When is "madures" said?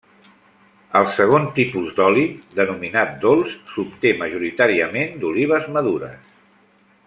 5.77-6.35